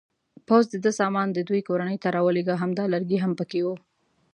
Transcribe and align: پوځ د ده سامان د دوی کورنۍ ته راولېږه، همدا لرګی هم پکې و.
پوځ 0.47 0.65
د 0.71 0.75
ده 0.83 0.91
سامان 0.99 1.27
د 1.33 1.39
دوی 1.49 1.61
کورنۍ 1.67 1.97
ته 2.03 2.07
راولېږه، 2.15 2.55
همدا 2.63 2.85
لرګی 2.93 3.17
هم 3.21 3.31
پکې 3.39 3.61
و. 3.65 3.67